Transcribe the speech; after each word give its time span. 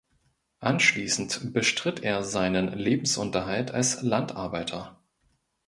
Anschließend 0.61 1.53
bestritt 1.53 1.99
er 1.99 2.23
seinen 2.23 2.69
Lebensunterhalt 2.73 3.69
als 3.69 4.01
Landarbeiter. 4.01 4.97